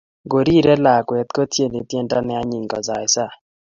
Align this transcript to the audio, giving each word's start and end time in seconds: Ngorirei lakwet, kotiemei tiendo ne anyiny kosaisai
Ngorirei 0.25 0.81
lakwet, 0.85 1.29
kotiemei 1.35 1.87
tiendo 1.89 2.17
ne 2.21 2.33
anyiny 2.41 2.65
kosaisai 2.71 3.35